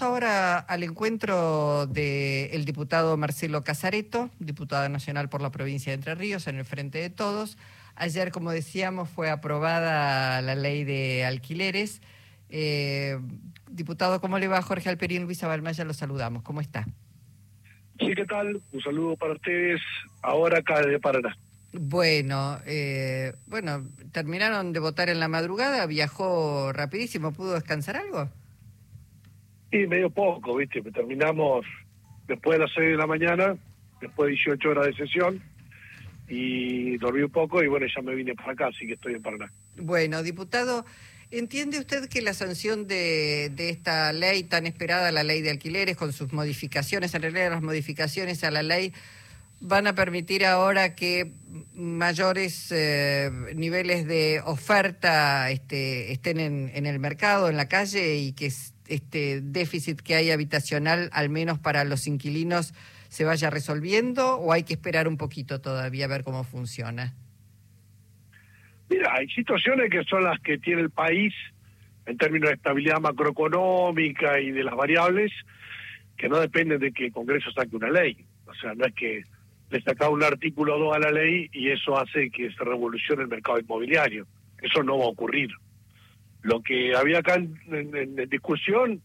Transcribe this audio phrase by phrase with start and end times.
[0.00, 6.48] ahora al encuentro del diputado Marcelo Casareto, diputado nacional por la provincia de Entre Ríos,
[6.48, 7.56] en el Frente de Todos.
[7.94, 12.02] Ayer, como decíamos, fue aprobada la ley de alquileres.
[12.48, 13.20] Eh,
[13.70, 15.24] diputado, ¿cómo le va Jorge Alperín?
[15.24, 16.42] Luisa Balmaya, lo saludamos.
[16.42, 16.86] ¿Cómo está?
[18.00, 18.60] Sí, ¿qué tal?
[18.72, 19.80] Un saludo para ustedes,
[20.22, 21.36] ahora acá de Paraná.
[21.72, 28.28] Bueno, eh, bueno, terminaron de votar en la madrugada, viajó rapidísimo, ¿pudo descansar algo?
[29.74, 30.80] Sí, medio poco, ¿viste?
[30.82, 31.66] Terminamos
[32.28, 33.56] después de las 6 de la mañana,
[34.00, 35.42] después de 18 horas de sesión,
[36.28, 39.22] y dormí un poco y bueno, ya me vine para acá, así que estoy en
[39.22, 39.50] Paraná.
[39.76, 40.84] Bueno, diputado,
[41.32, 45.96] ¿entiende usted que la sanción de, de esta ley tan esperada, la ley de alquileres,
[45.96, 48.92] con sus modificaciones, en realidad las modificaciones a la ley,
[49.66, 51.32] van a permitir ahora que
[51.74, 58.34] mayores eh, niveles de oferta este, estén en, en, el mercado, en la calle y
[58.34, 58.50] que
[58.88, 62.74] este déficit que hay habitacional, al menos para los inquilinos,
[63.08, 67.14] se vaya resolviendo o hay que esperar un poquito todavía a ver cómo funciona?
[68.90, 71.32] Mira, hay situaciones que son las que tiene el país
[72.04, 75.32] en términos de estabilidad macroeconómica y de las variables
[76.18, 78.26] que no dependen de que el Congreso saque una ley.
[78.46, 79.22] O sea, no es que
[79.70, 83.28] le saca un artículo 2 a la ley y eso hace que se revolucione el
[83.28, 84.26] mercado inmobiliario.
[84.60, 85.50] Eso no va a ocurrir.
[86.42, 89.02] Lo que había acá en, discusión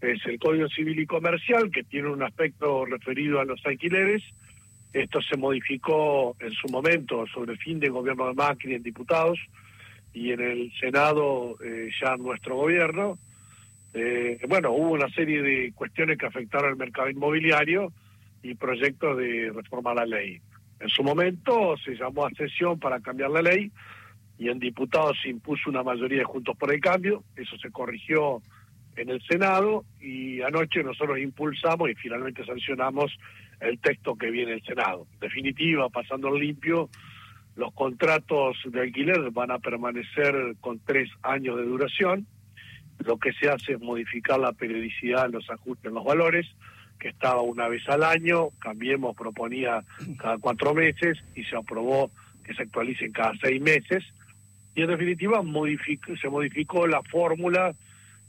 [0.00, 4.22] es el Código Civil y Comercial, que tiene un aspecto referido a los alquileres.
[4.92, 9.38] Esto se modificó en su momento sobre fin del gobierno de Macri en diputados
[10.12, 13.18] y en el Senado eh, ya nuestro gobierno.
[13.92, 17.92] Eh, bueno, hubo una serie de cuestiones que afectaron al mercado inmobiliario
[18.44, 20.40] y proyectos de reformar la ley.
[20.78, 23.72] En su momento se llamó a sesión para cambiar la ley
[24.38, 28.42] y en diputados se impuso una mayoría de Juntos por el Cambio, eso se corrigió
[28.96, 33.16] en el Senado y anoche nosotros impulsamos y finalmente sancionamos
[33.60, 35.06] el texto que viene el Senado.
[35.14, 36.90] En definitiva, pasando limpio,
[37.56, 42.26] los contratos de alquiler van a permanecer con tres años de duración.
[42.98, 46.46] Lo que se hace es modificar la periodicidad, los ajustes en los valores,
[46.98, 49.82] que estaba una vez al año, Cambiemos proponía
[50.18, 52.10] cada cuatro meses y se aprobó
[52.44, 54.04] que se actualicen cada seis meses.
[54.74, 55.42] Y en definitiva
[56.20, 57.74] se modificó la fórmula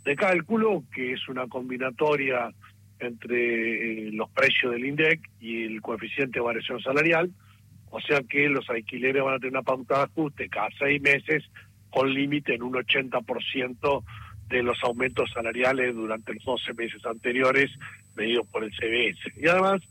[0.04, 2.52] de cálculo, que es una combinatoria
[3.00, 7.32] entre eh, los precios del INDEC y el coeficiente de variación salarial,
[7.90, 11.44] o sea que los alquileres van a tener una pauta de ajuste cada seis meses
[11.90, 14.04] con límite en un 80%
[14.48, 17.72] de los aumentos salariales durante los 12 meses anteriores
[18.16, 19.20] medidos por el CBS.
[19.36, 19.82] Y además,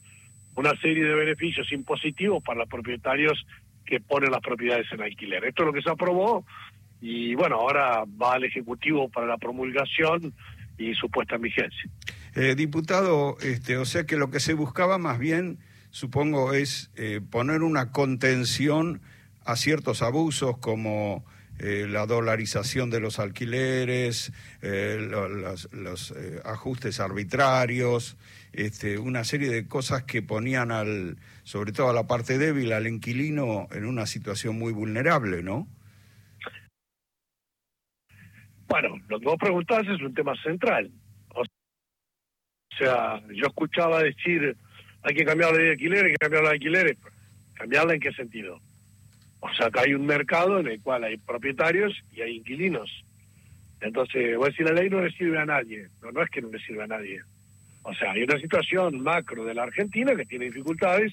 [0.56, 3.44] una serie de beneficios impositivos para los propietarios
[3.84, 5.44] que ponen las propiedades en alquiler.
[5.44, 6.44] Esto es lo que se aprobó
[7.00, 10.32] y bueno, ahora va al Ejecutivo para la promulgación
[10.78, 11.90] y su puesta en vigencia.
[12.34, 15.58] Eh, diputado, este, o sea que lo que se buscaba más bien,
[15.90, 19.02] supongo, es eh, poner una contención
[19.44, 21.24] a ciertos abusos como
[21.58, 24.98] eh, la dolarización de los alquileres, eh,
[25.72, 28.16] los, eh, ajustes arbitrarios,
[28.52, 32.88] este, una serie de cosas que ponían al, sobre todo a la parte débil, al
[32.88, 35.68] inquilino en una situación muy vulnerable, ¿no?
[38.66, 40.90] Bueno, lo que vos preguntás es un tema central.
[41.28, 41.44] O
[42.76, 44.56] sea, yo escuchaba decir,
[45.02, 46.98] hay que cambiar la ley de alquileres, hay que cambiar la de alquileres.
[47.54, 48.60] ¿Cambiarla en qué sentido?
[49.44, 53.04] O sea, que hay un mercado en el cual hay propietarios y hay inquilinos.
[53.82, 55.86] Entonces, voy a decir, la ley no le sirve a nadie.
[56.02, 57.20] No, no es que no le sirva a nadie.
[57.82, 61.12] O sea, hay una situación macro de la Argentina que tiene dificultades,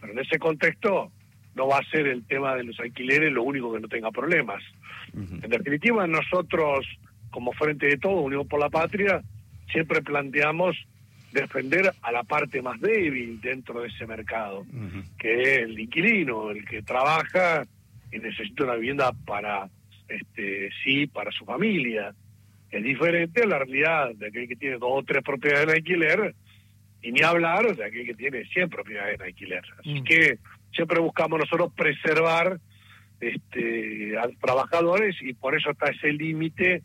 [0.00, 1.12] pero en ese contexto
[1.54, 4.64] no va a ser el tema de los alquileres lo único que no tenga problemas.
[5.14, 6.86] En definitiva, nosotros,
[7.30, 9.22] como Frente de Todo, Unión por la Patria,
[9.70, 10.76] siempre planteamos
[11.32, 14.66] defender a la parte más débil dentro de ese mercado,
[15.18, 17.66] que es el inquilino, el que trabaja
[18.12, 19.68] y necesita una vivienda para,
[20.08, 22.14] este, sí, para su familia.
[22.70, 26.34] Es diferente a la realidad de aquel que tiene dos o tres propiedades en alquiler
[27.02, 29.64] y ni hablar de aquel que tiene 100 propiedades en alquiler.
[29.78, 30.04] Así mm.
[30.04, 30.38] que
[30.72, 32.60] siempre buscamos nosotros preservar
[33.20, 36.82] este, a los trabajadores y por eso está ese límite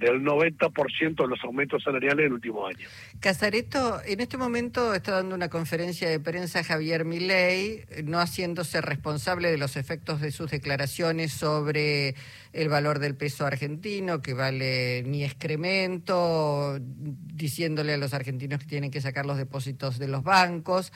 [0.00, 2.88] del 90% de los aumentos salariales del último año.
[3.20, 9.50] Casareto, en este momento está dando una conferencia de prensa Javier Milei, no haciéndose responsable
[9.50, 12.14] de los efectos de sus declaraciones sobre
[12.52, 18.90] el valor del peso argentino, que vale ni excremento, diciéndole a los argentinos que tienen
[18.90, 20.92] que sacar los depósitos de los bancos.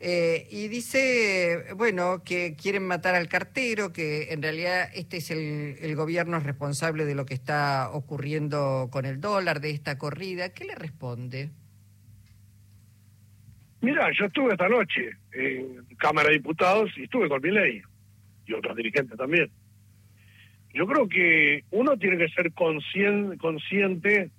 [0.00, 5.96] Eh, y dice, bueno, que quieren matar al cartero, que en realidad este es el,
[5.96, 10.76] gobierno responsable de lo que está ocurriendo con el dólar, de esta corrida, ¿qué le
[10.76, 11.50] responde?
[13.80, 17.82] Mira, yo estuve esta noche en Cámara de Diputados y estuve con mi ley
[18.46, 19.50] y otros dirigentes también.
[20.74, 24.30] Yo creo que uno tiene que ser consciente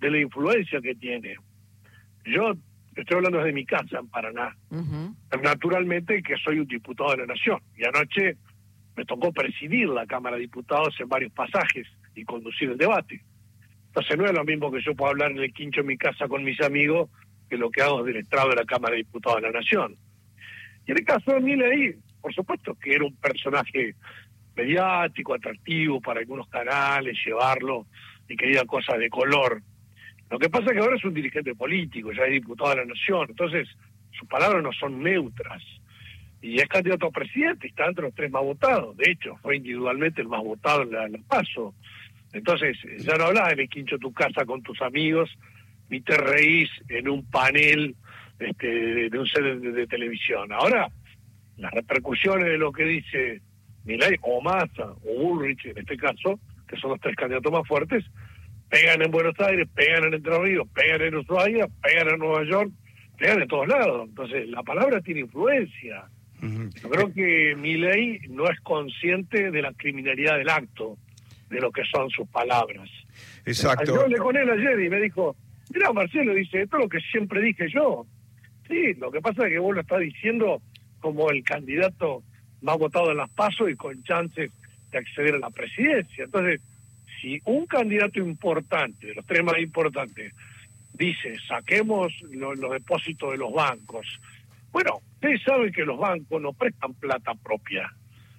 [0.00, 1.36] de la influencia que tiene.
[2.24, 2.54] Yo
[3.02, 4.56] estoy hablando desde mi casa en Paraná.
[5.42, 8.36] Naturalmente que soy un diputado de la Nación y anoche
[8.96, 13.22] me tocó presidir la Cámara de Diputados en varios pasajes y conducir el debate.
[13.88, 16.28] Entonces no es lo mismo que yo pueda hablar en el quincho en mi casa
[16.28, 17.10] con mis amigos
[17.48, 19.96] que lo que hago del estrado de la Cámara de Diputados de la Nación.
[20.86, 23.94] Y en el caso de Milei, por supuesto que era un personaje
[24.56, 27.86] mediático, atractivo para algunos canales, llevarlo
[28.28, 29.62] y quería cosas de color.
[30.30, 32.84] Lo que pasa es que ahora es un dirigente político, ya es diputado de la
[32.86, 33.68] Nación, entonces
[34.18, 35.62] sus palabras no son neutras.
[36.40, 38.96] Y es candidato a presidente está entre los tres más votados.
[38.98, 41.74] De hecho, fue individualmente el más votado en la, paso.
[42.34, 45.30] Entonces, ya no hablas en el quincho tu casa con tus amigos,
[45.88, 47.96] ni te reís en un panel
[48.38, 50.52] este, de un set de, televisión.
[50.52, 50.88] Ahora,
[51.56, 53.40] las repercusiones de lo que dice
[53.84, 56.38] Milay o Massa o Bullrich en este caso,
[56.68, 58.04] que son los tres candidatos más fuertes,
[58.74, 62.72] pegan en Buenos Aires, pegan en Entre Ríos, pegan en Ushuaia, pegan en Nueva York,
[63.16, 64.08] pegan en todos lados.
[64.08, 66.06] Entonces, la palabra tiene influencia.
[66.42, 70.98] Yo creo que mi ley no es consciente de la criminalidad del acto,
[71.48, 72.90] de lo que son sus palabras.
[73.46, 73.94] Exacto.
[73.94, 75.36] Yo hablé con él ayer y me dijo,
[75.72, 78.06] mira Marcelo, dice, esto es lo que siempre dije yo.
[78.68, 80.60] Sí, lo que pasa es que vos lo estás diciendo
[81.00, 82.22] como el candidato
[82.60, 84.50] más votado en las pasos y con chances
[84.90, 86.24] de acceder a la presidencia.
[86.24, 86.60] Entonces,
[87.24, 90.34] si un candidato importante, de los tres más importantes,
[90.92, 94.06] dice, saquemos los depósitos de los bancos,
[94.70, 97.90] bueno, ustedes saben que los bancos no prestan plata propia.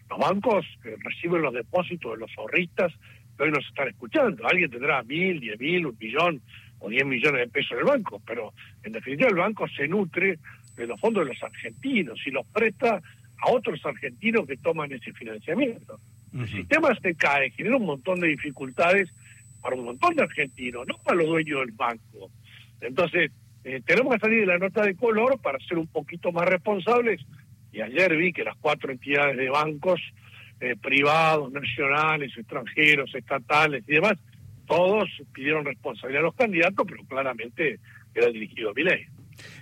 [0.07, 2.93] Los bancos eh, reciben los depósitos de los ahorristas
[3.35, 4.45] que hoy nos están escuchando.
[4.47, 6.41] Alguien tendrá mil, diez mil, un millón
[6.79, 8.53] o diez millones de pesos en el banco, pero
[8.83, 10.37] en definitiva el banco se nutre
[10.75, 15.11] de los fondos de los argentinos y los presta a otros argentinos que toman ese
[15.13, 15.97] financiamiento.
[16.35, 19.09] El sistema se cae, genera un montón de dificultades
[19.61, 22.29] para un montón de argentinos, no para los dueños del banco.
[22.81, 23.31] Entonces,
[23.63, 27.21] eh, tenemos que salir de la nota de color para ser un poquito más responsables.
[27.71, 30.01] Y ayer vi que las cuatro entidades de bancos
[30.59, 34.13] eh, privados, nacionales, extranjeros, estatales y demás,
[34.67, 37.79] todos pidieron responsabilidad a los candidatos, pero claramente
[38.13, 39.05] era dirigido a mi ley.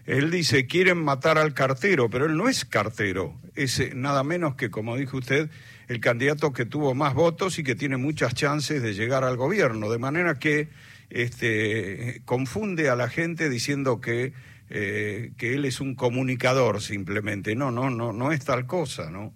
[0.05, 4.55] Él dice, quieren matar al cartero, pero él no es cartero, es eh, nada menos
[4.55, 5.49] que, como dijo usted,
[5.87, 9.89] el candidato que tuvo más votos y que tiene muchas chances de llegar al gobierno,
[9.89, 10.69] de manera que
[11.09, 14.33] este, confunde a la gente diciendo que,
[14.69, 17.55] eh, que él es un comunicador simplemente.
[17.55, 19.33] No, no, no, no es tal cosa, ¿no?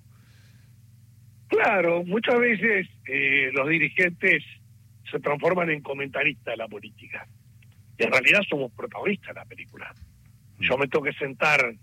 [1.48, 4.44] Claro, muchas veces eh, los dirigentes
[5.10, 7.28] se transforman en comentaristas de la política.
[7.98, 9.94] Y en realidad somos protagonistas de la película.
[10.60, 11.74] Yo me tengo que sentar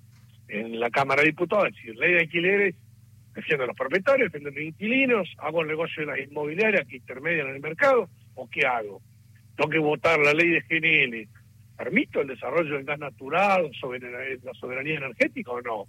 [0.49, 2.75] en la Cámara de Diputados, decir, ley de alquileres,
[3.35, 6.97] defiendo a los propietarios, defiendo a los inquilinos, hago el negocio de las inmobiliarias que
[6.97, 9.03] intermedian en el mercado, o qué hago?
[9.57, 11.29] Tengo que votar la ley de GNL.
[11.77, 13.71] ¿Permito el desarrollo del gas natural,
[14.43, 15.87] la soberanía energética o no?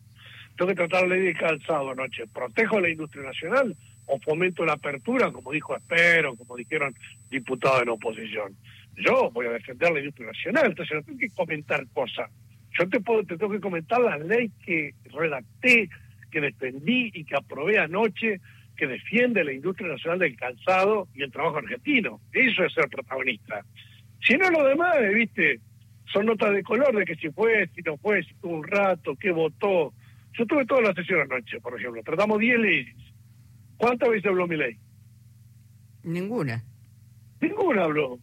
[0.57, 2.27] Tengo que tratar la ley de calzado anoche.
[2.27, 3.75] ¿Protejo la industria nacional
[4.07, 6.95] o fomento la apertura, como dijo Espero, como dijeron
[7.29, 8.55] diputados en oposición?
[8.95, 12.31] Yo voy a defender la industria nacional, entonces no tengo que comentar cosas.
[12.77, 15.89] Yo te, puedo, te tengo que comentar la ley que redacté,
[16.35, 18.41] que defendí y que aprobé anoche
[18.75, 22.19] que defiende la industria nacional del calzado y el trabajo argentino.
[22.33, 23.63] Eso es ser protagonista.
[24.19, 25.61] Si no, lo demás, viste,
[26.11, 29.15] son notas de color de que si fue, si no fue, si tuvo un rato,
[29.15, 29.93] qué votó.
[30.33, 32.03] Yo tuve toda la sesión anoche, por ejemplo.
[32.03, 32.97] Tratamos 10 leyes.
[33.77, 34.77] ¿Cuántas veces habló mi ley?
[36.03, 36.61] Ninguna.
[37.39, 38.19] Ninguna habló.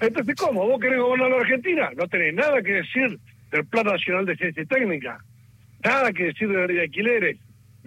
[0.00, 0.68] Entonces, ¿cómo?
[0.68, 1.90] ¿Vos querés gobernar la Argentina?
[1.96, 3.18] No tenés nada que decir
[3.50, 5.24] del Plan Nacional de Ciencia y Técnica,
[5.84, 7.38] nada que decir de la ley de alquileres,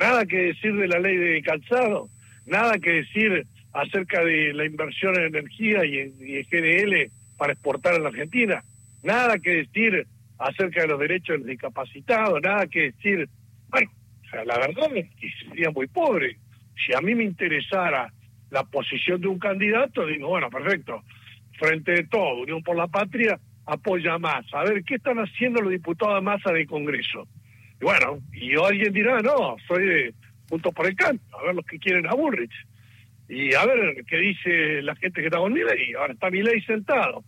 [0.01, 2.10] Nada que decir de la ley de calzado,
[2.48, 8.00] nada que decir acerca de la inversión en energía y en, GDL para exportar a
[8.00, 8.63] la Argentina,
[9.03, 10.07] nada que decir
[10.39, 13.29] acerca de los derechos del discapacitado, nada que decir,
[13.69, 13.91] bueno,
[14.25, 16.38] o sea, la verdad es que sería muy pobre.
[16.83, 18.12] Si a mí me interesara
[18.50, 21.03] la posición de un candidato, digo, bueno, perfecto,
[21.60, 24.45] frente de todo, Unión por la Patria apoya más.
[24.53, 27.27] A ver, ¿qué están haciendo los diputados de masa del Congreso?
[27.81, 30.13] Y bueno, y alguien dirá, no, soy de
[30.47, 32.53] punto por el canto, a ver los que quieren a Bullrich.
[33.27, 35.93] Y a ver qué dice la gente que está con Miley.
[35.93, 37.23] Ahora está Miley sentado.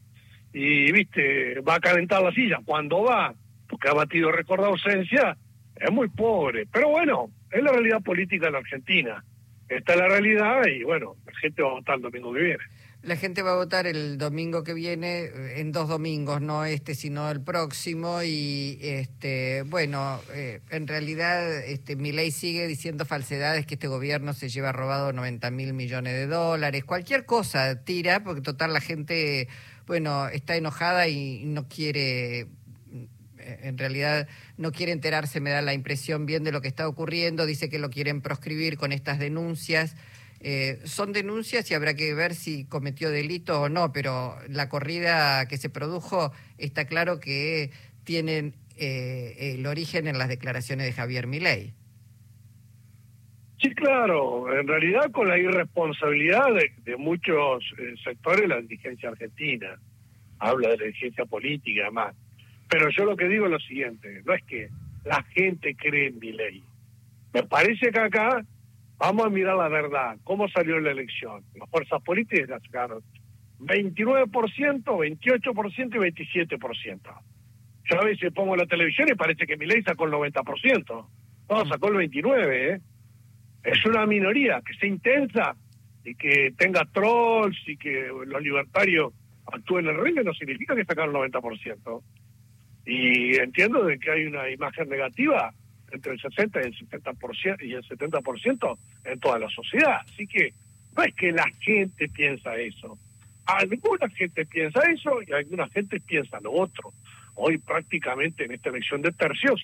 [0.52, 2.60] Y, viste, va a calentar la silla.
[2.64, 3.34] Cuando va,
[3.68, 5.38] porque ha batido récord de ausencia,
[5.76, 6.68] es muy pobre.
[6.72, 9.24] Pero bueno, es la realidad política de la Argentina.
[9.70, 12.64] Esta es la realidad y bueno, la gente va a votar el domingo que viene.
[13.04, 16.96] La gente va a votar el domingo que viene, eh, en dos domingos, no este,
[16.96, 18.24] sino el próximo.
[18.24, 24.32] Y este, bueno, eh, en realidad este, mi ley sigue diciendo falsedades que este gobierno
[24.32, 26.86] se lleva robado 90 mil millones de dólares.
[26.86, 29.50] Cualquier cosa tira, porque total la gente,
[29.86, 32.48] bueno, está enojada y no quiere
[33.44, 36.88] eh, en realidad no quiere enterarse, me da la impresión bien de lo que está
[36.88, 39.96] ocurriendo, dice que lo quieren proscribir con estas denuncias.
[40.46, 45.48] Eh, son denuncias y habrá que ver si cometió delito o no, pero la corrida
[45.48, 47.72] que se produjo está claro que
[48.04, 51.74] tienen eh, el origen en las declaraciones de Javier Milei.
[53.62, 56.48] Sí, claro, en realidad con la irresponsabilidad
[56.84, 59.80] de, muchos eh, sectores de la dirigencia argentina,
[60.40, 62.14] habla de la dirigencia política y demás,
[62.68, 64.68] pero yo lo que digo es lo siguiente, no es que
[65.06, 66.62] la gente cree en Milei,
[67.34, 68.44] me parece que acá
[68.98, 71.44] Vamos a mirar la verdad, cómo salió la elección.
[71.56, 73.02] Las fuerzas políticas sacaron
[73.60, 77.22] 29%, 28% y 27%.
[77.86, 81.08] Yo a veces pongo la televisión y parece que mi ley sacó el 90%.
[81.50, 82.82] No, sacó el 29%, ¿eh?
[83.64, 85.56] Es una minoría que sea intensa
[86.04, 89.14] y que tenga trolls y que los libertarios
[89.52, 92.02] actúen en el ring no significa que sacaron el 90%.
[92.86, 95.54] Y entiendo de que hay una imagen negativa
[95.94, 99.98] entre el 60 y el 70% y el 70% en toda la sociedad.
[100.06, 100.54] Así que
[100.96, 102.98] no es que la gente piensa eso.
[103.46, 106.92] Alguna gente piensa eso y alguna gente piensa lo otro.
[107.36, 109.62] Hoy prácticamente en esta elección de tercios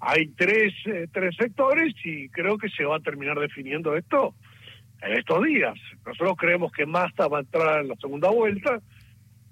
[0.00, 4.34] hay tres, eh, tres sectores y creo que se va a terminar definiendo esto
[5.00, 5.74] en estos días.
[6.04, 8.80] Nosotros creemos que Masta va a entrar en la segunda vuelta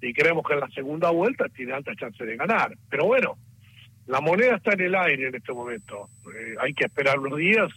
[0.02, 2.76] y creemos que en la segunda vuelta tiene alta chance de ganar.
[2.90, 3.36] Pero bueno,
[4.06, 6.10] la moneda está en el aire en este momento.
[6.26, 7.70] Eh, hay que esperar unos días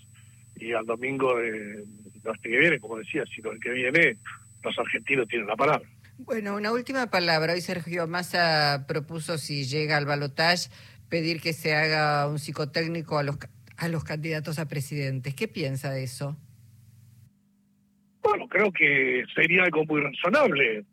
[0.56, 1.84] y al domingo de,
[2.24, 4.18] no este que viene, como decía, sino el que viene,
[4.64, 5.88] los argentinos tienen la palabra.
[6.18, 7.54] Bueno, una última palabra.
[7.54, 10.70] Hoy Sergio Massa propuso, si llega al balotaje,
[11.10, 13.38] pedir que se haga un psicotécnico a los,
[13.78, 15.36] a los candidatos a presidentes.
[15.36, 16.38] ¿Qué piensa de eso?
[18.24, 20.86] Bueno, creo que sería algo muy razonable.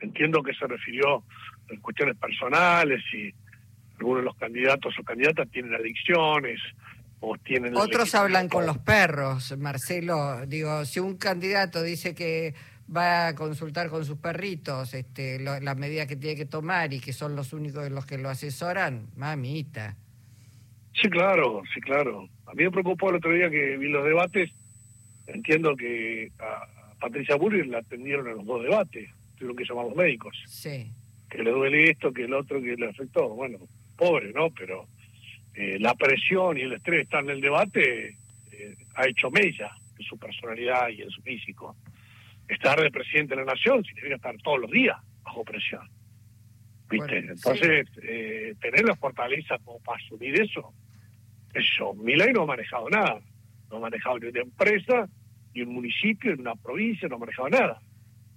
[0.00, 3.32] Entiendo que se refirió a cuestiones personales y
[3.98, 6.60] algunos de los candidatos o candidatas tienen adicciones
[7.20, 7.76] o tienen...
[7.76, 10.46] Otros hablan con los perros, Marcelo.
[10.46, 12.54] Digo, si un candidato dice que
[12.94, 17.12] va a consultar con sus perritos este, las medidas que tiene que tomar y que
[17.12, 19.96] son los únicos de los que lo asesoran, mamita.
[21.00, 22.28] Sí, claro, sí, claro.
[22.46, 24.50] A mí me preocupó el otro día que vi los debates.
[25.26, 26.66] Entiendo que a
[27.00, 29.10] Patricia Burri la atendieron en los dos debates.
[29.36, 30.36] Tuvieron que llamar a los médicos.
[30.46, 30.90] Sí.
[31.28, 33.28] Que le duele esto, que el otro, que le afectó.
[33.30, 33.58] Bueno,
[33.96, 34.50] pobre, ¿no?
[34.50, 34.86] Pero
[35.54, 38.18] eh, la presión y el estrés de estar en el debate
[38.52, 41.74] eh, ha hecho mella en su personalidad y en su físico.
[42.46, 45.88] Estar de presidente de la nación significa estar todos los días bajo presión.
[46.90, 47.18] ¿Viste?
[47.18, 50.72] Entonces, eh, tener la fortaleza como para asumir eso,
[51.54, 51.94] eso.
[51.94, 53.18] Milay no ha manejado nada.
[53.70, 55.08] No ha manejado ni una empresa,
[55.54, 57.80] ni un municipio, ni una provincia, no ha manejado nada.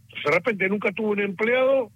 [0.04, 1.92] Entonces, de repente nunca tuvo un empleado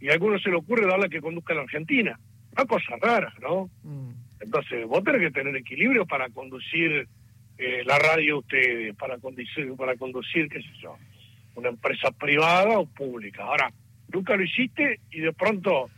[0.00, 2.18] y a alguno se le ocurre darle que conduzca a la Argentina
[2.56, 3.70] una cosa rara, ¿no?
[3.82, 4.10] Mm.
[4.40, 7.08] Entonces, vos tenés que tener equilibrio para conducir
[7.58, 10.96] eh, la radio ustedes, para conducir, para conducir, qué sé yo,
[11.54, 13.44] una empresa privada o pública.
[13.44, 13.72] Ahora,
[14.12, 15.88] nunca lo hiciste y de pronto,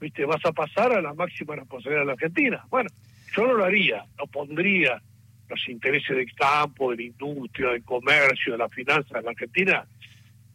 [0.00, 2.64] viste, vas a pasar a la máxima responsabilidad de la Argentina.
[2.68, 2.90] Bueno,
[3.34, 5.00] yo no lo haría, no pondría
[5.48, 9.86] los intereses del campo, de la industria, del comercio, de la finanza de la Argentina,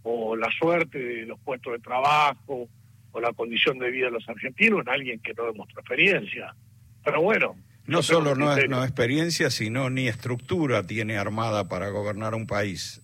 [0.03, 2.67] o la suerte de los puestos de trabajo,
[3.11, 6.55] o la condición de vida de los argentinos en alguien que no demostró experiencia.
[7.03, 7.55] Pero bueno.
[7.87, 13.01] No solo no, es, no experiencia, sino ni estructura tiene armada para gobernar un país.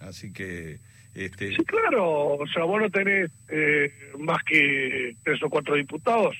[0.00, 0.78] Así que...
[1.14, 1.56] Este...
[1.56, 6.36] Sí, claro, o sea, vos no tenés eh, más que tres o cuatro diputados,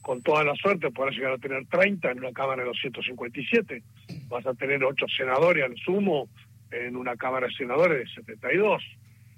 [0.00, 3.82] con toda la suerte podrás llegar a tener 30 en una Cámara de 257,
[4.28, 6.28] vas a tener ocho senadores al sumo
[6.72, 8.82] en una Cámara de Senadores de 72,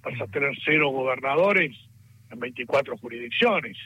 [0.03, 1.77] vas a tener cero gobernadores
[2.31, 3.77] en 24 jurisdicciones.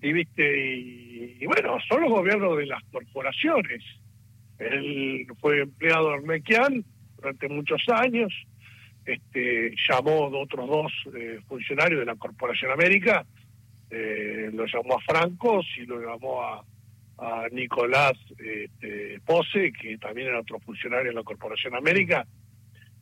[0.00, 3.82] Y viste, y, bueno, son los gobiernos de las corporaciones.
[4.58, 6.84] Él fue empleado de Armequian
[7.16, 8.32] durante muchos años,
[9.04, 13.24] este, llamó a otros dos eh, funcionarios de la Corporación América,
[13.90, 16.64] eh, lo llamó a Franco y lo llamó a,
[17.18, 22.26] a Nicolás este, Pose, que también era otro funcionario de la Corporación América.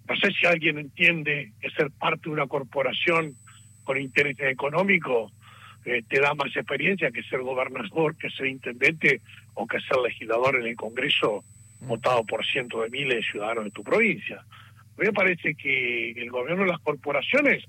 [0.08, 3.36] No sé si alguien entiende que ser parte de una corporación
[3.84, 5.30] con interés económico
[5.84, 9.20] eh, te da más experiencia que ser gobernador, que ser intendente
[9.54, 11.44] o que ser legislador en el Congreso
[11.80, 11.88] mm.
[11.88, 14.36] votado por cientos de miles de ciudadanos de tu provincia.
[14.40, 17.64] A mí me parece que el gobierno de las corporaciones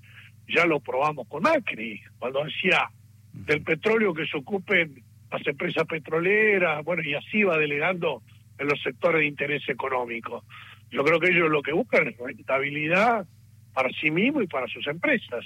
[0.48, 2.90] ya lo probamos con Macri, cuando decía
[3.32, 5.02] del petróleo que se ocupen
[5.32, 8.22] las empresas petroleras, bueno, y así va delegando
[8.60, 10.44] en los sectores de interés económico.
[10.92, 13.26] Yo creo que ellos lo que buscan es rentabilidad
[13.74, 15.44] para sí mismos y para sus empresas.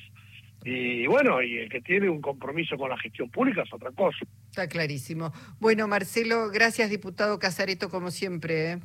[0.64, 4.18] Y bueno, y el que tiene un compromiso con la gestión pública es otra cosa.
[4.50, 5.32] Está clarísimo.
[5.60, 8.72] Bueno, Marcelo, gracias, diputado Casareto, como siempre.
[8.72, 8.80] ¿eh?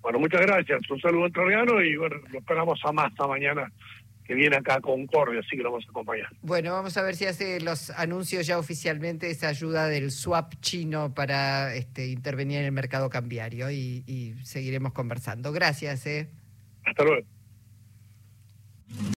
[0.00, 0.88] Bueno, muchas gracias.
[0.90, 3.72] Un saludo entrerriano y bueno, lo esperamos a más esta mañana
[4.24, 6.28] que viene acá a Concordia, así que lo vamos a acompañar.
[6.42, 11.12] Bueno, vamos a ver si hace los anuncios ya oficialmente esa ayuda del swap chino
[11.12, 15.52] para este, intervenir en el mercado cambiario y, y seguiremos conversando.
[15.52, 16.06] Gracias.
[16.06, 16.28] ¿eh?
[16.84, 17.26] Hasta luego.